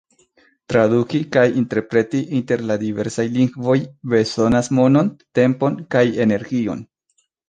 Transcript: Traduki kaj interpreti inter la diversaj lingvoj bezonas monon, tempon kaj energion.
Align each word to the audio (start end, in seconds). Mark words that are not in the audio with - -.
Traduki 0.71 1.19
kaj 1.33 1.41
interpreti 1.59 2.21
inter 2.37 2.63
la 2.69 2.77
diversaj 2.83 3.25
lingvoj 3.35 3.75
bezonas 4.15 4.71
monon, 4.79 5.13
tempon 5.41 5.77
kaj 5.97 6.03
energion. 6.27 6.83